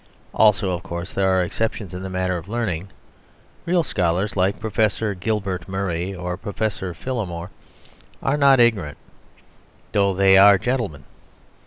[0.33, 2.89] Also, of course, there are exceptions in the matter of learning;
[3.67, 7.51] real scholars like Professor Gilbert Murray or Professor Phillimore
[8.23, 8.97] are not ignorant,
[9.91, 11.03] though they are gentlemen.